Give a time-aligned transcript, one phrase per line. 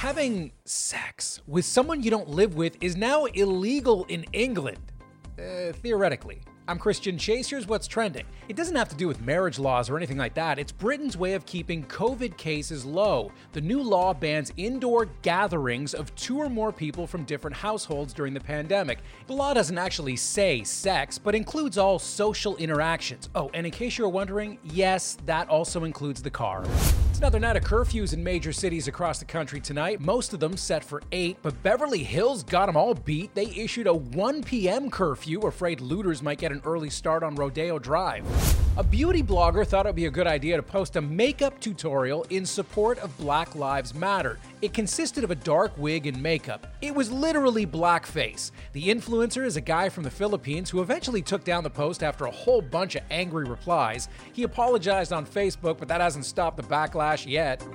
[0.00, 4.78] Having sex with someone you don't live with is now illegal in England.
[5.38, 6.40] Uh, theoretically.
[6.68, 7.50] I'm Christian Chase.
[7.50, 8.24] Here's what's trending.
[8.48, 10.58] It doesn't have to do with marriage laws or anything like that.
[10.58, 13.30] It's Britain's way of keeping COVID cases low.
[13.52, 18.32] The new law bans indoor gatherings of two or more people from different households during
[18.32, 19.00] the pandemic.
[19.26, 23.28] The law doesn't actually say sex, but includes all social interactions.
[23.34, 26.64] Oh, and in case you're wondering, yes, that also includes the car.
[27.20, 30.82] Another night of curfews in major cities across the country tonight, most of them set
[30.82, 33.34] for 8, but Beverly Hills got them all beat.
[33.34, 34.88] They issued a 1 p.m.
[34.88, 38.24] curfew, afraid looters might get an early start on Rodeo Drive.
[38.76, 42.24] A beauty blogger thought it would be a good idea to post a makeup tutorial
[42.30, 44.38] in support of Black Lives Matter.
[44.62, 46.68] It consisted of a dark wig and makeup.
[46.80, 48.52] It was literally blackface.
[48.72, 52.26] The influencer is a guy from the Philippines who eventually took down the post after
[52.26, 54.08] a whole bunch of angry replies.
[54.32, 57.66] He apologized on Facebook, but that hasn't stopped the backlash yet.